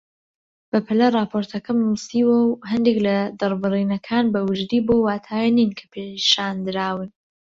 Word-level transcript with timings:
بەپەلە 0.71 1.05
راپۆرتەکەم 1.17 1.77
نووسیوە 1.85 2.37
و 2.43 2.51
هەندێک 2.71 2.97
لە 3.07 3.17
دەربڕینەکان 3.39 4.25
بە 4.33 4.39
وردی 4.47 4.81
بەو 4.87 4.99
واتایە 5.07 5.49
نین 5.57 5.71
کە 5.77 5.85
پیشاندراون 5.93 7.09